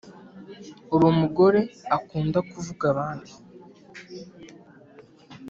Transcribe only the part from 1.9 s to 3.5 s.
akunda kuvuga abandi